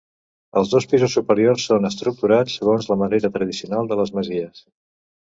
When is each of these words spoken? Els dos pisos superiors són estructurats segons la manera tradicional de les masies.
Els 0.59 0.69
dos 0.69 0.85
pisos 0.93 1.17
superiors 1.17 1.65
són 1.71 1.85
estructurats 1.89 2.55
segons 2.61 2.87
la 2.93 2.97
manera 3.01 3.31
tradicional 3.35 3.91
de 3.93 3.99
les 4.01 4.13
masies. 4.21 4.63